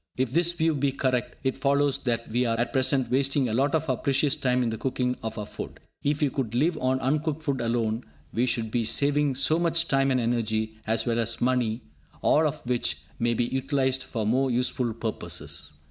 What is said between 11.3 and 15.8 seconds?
money, all of which may be utilised for more useful purposes.